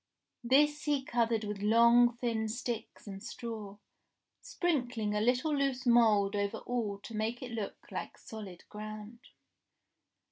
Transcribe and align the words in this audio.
This 0.43 0.85
he 0.85 1.05
covered 1.05 1.43
with 1.43 1.61
long 1.61 2.17
thin 2.17 2.47
sticks 2.47 3.05
and 3.05 3.21
straw, 3.21 3.77
sprinkling 4.41 5.13
a 5.13 5.21
little 5.21 5.55
loose 5.55 5.85
mould 5.85 6.35
over 6.35 6.57
all 6.57 6.97
to 7.03 7.13
make 7.13 7.43
it 7.43 7.51
look 7.51 7.77
like 7.91 8.17
solid 8.17 8.67
ground. 8.67 9.19